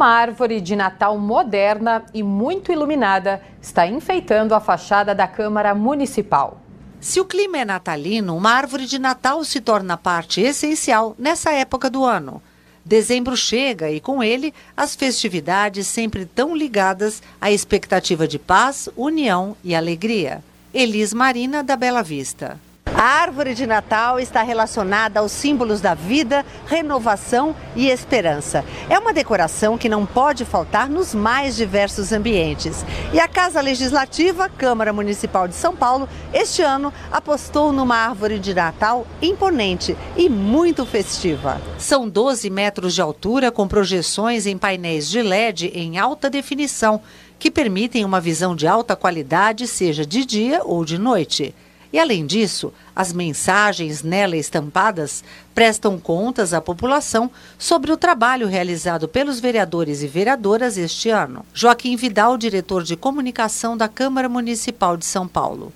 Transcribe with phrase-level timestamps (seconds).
[0.00, 6.58] Uma árvore de Natal moderna e muito iluminada está enfeitando a fachada da Câmara Municipal.
[6.98, 11.90] Se o clima é natalino, uma árvore de Natal se torna parte essencial nessa época
[11.90, 12.40] do ano.
[12.82, 19.54] Dezembro chega e, com ele, as festividades sempre tão ligadas à expectativa de paz, união
[19.62, 20.42] e alegria.
[20.72, 22.58] Elis Marina, da Bela Vista.
[23.00, 28.62] A árvore de Natal está relacionada aos símbolos da vida, renovação e esperança.
[28.90, 32.84] É uma decoração que não pode faltar nos mais diversos ambientes.
[33.10, 38.52] E a Casa Legislativa, Câmara Municipal de São Paulo, este ano apostou numa árvore de
[38.52, 41.58] Natal imponente e muito festiva.
[41.78, 47.00] São 12 metros de altura com projeções em painéis de LED em alta definição
[47.38, 51.54] que permitem uma visão de alta qualidade, seja de dia ou de noite.
[51.92, 59.08] E, além disso, as mensagens nela estampadas prestam contas à população sobre o trabalho realizado
[59.08, 61.44] pelos vereadores e vereadoras este ano.
[61.52, 65.72] Joaquim Vidal, diretor de comunicação da Câmara Municipal de São Paulo.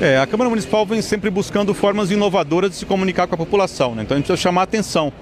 [0.00, 3.94] É, a Câmara Municipal vem sempre buscando formas inovadoras de se comunicar com a população,
[3.94, 4.02] né?
[4.02, 5.12] então a gente precisa chamar a atenção.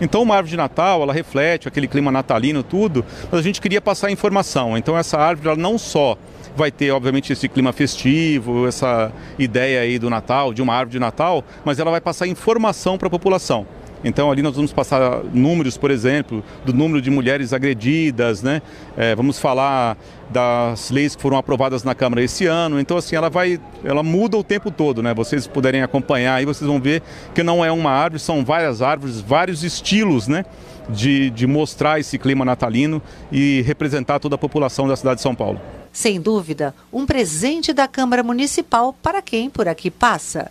[0.00, 3.80] Então uma árvore de Natal, ela reflete aquele clima natalino, tudo, mas a gente queria
[3.80, 4.76] passar informação.
[4.76, 6.16] Então essa árvore, ela não só
[6.58, 10.98] vai ter, obviamente, esse clima festivo, essa ideia aí do Natal, de uma árvore de
[10.98, 13.66] Natal, mas ela vai passar informação para a população.
[14.04, 18.62] Então ali nós vamos passar números, por exemplo, do número de mulheres agredidas, né?
[18.96, 19.96] É, vamos falar
[20.30, 22.78] das leis que foram aprovadas na Câmara esse ano.
[22.78, 25.12] Então assim, ela vai, ela muda o tempo todo, né?
[25.14, 27.02] Vocês puderem acompanhar aí, vocês vão ver
[27.34, 30.44] que não é uma árvore, são várias árvores, vários estilos, né?
[30.88, 35.34] De, de mostrar esse clima natalino e representar toda a população da cidade de São
[35.34, 35.60] Paulo.
[35.92, 40.50] Sem dúvida, um presente da Câmara Municipal para quem por aqui passa.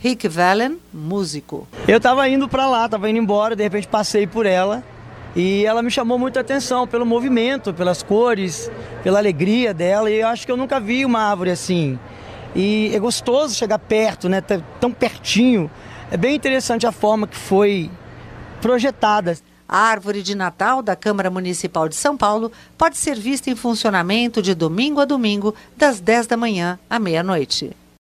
[0.00, 1.66] Rick Valen, músico.
[1.86, 4.84] Eu estava indo para lá, estava indo embora, de repente passei por ela
[5.34, 8.70] e ela me chamou muita atenção pelo movimento, pelas cores,
[9.02, 10.08] pela alegria dela.
[10.08, 11.98] E eu acho que eu nunca vi uma árvore assim.
[12.54, 14.40] E é gostoso chegar perto, né?
[14.80, 15.68] Tão pertinho.
[16.10, 17.90] É bem interessante a forma que foi
[18.60, 19.36] projetada.
[19.68, 24.40] A árvore de Natal da Câmara Municipal de São Paulo pode ser vista em funcionamento
[24.40, 27.76] de domingo a domingo, das 10 da manhã à meia-noite.